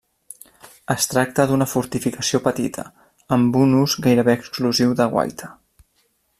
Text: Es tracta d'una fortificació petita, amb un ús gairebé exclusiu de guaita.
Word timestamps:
Es 0.93 1.05
tracta 1.11 1.45
d'una 1.51 1.67
fortificació 1.73 2.41
petita, 2.47 2.87
amb 3.37 3.61
un 3.63 3.77
ús 3.83 3.97
gairebé 4.07 4.39
exclusiu 4.41 4.99
de 5.03 5.11
guaita. 5.15 5.55